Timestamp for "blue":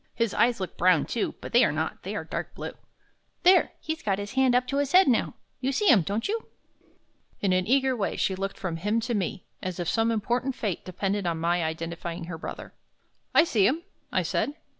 2.55-2.71